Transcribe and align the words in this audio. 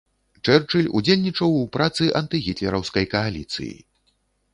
Чэрчыль 0.47 0.87
удзельнічаў 0.99 1.51
у 1.57 1.65
працы 1.77 2.07
антыгітлераўскай 2.21 3.05
кааліцыі. 3.13 3.73